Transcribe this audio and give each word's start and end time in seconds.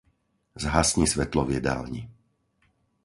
Zhasni 0.63 1.05
svetlo 1.07 1.41
v 1.45 1.53
jedálni. 1.61 2.01